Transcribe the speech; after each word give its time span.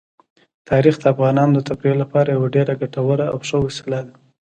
تاریخ 0.69 0.95
د 0.99 1.05
افغانانو 1.13 1.53
د 1.55 1.59
تفریح 1.69 1.95
لپاره 2.03 2.29
یوه 2.35 2.47
ډېره 2.55 2.73
ګټوره 2.81 3.25
او 3.33 3.37
ښه 3.47 3.57
وسیله 3.65 3.99
ده. 4.07 4.13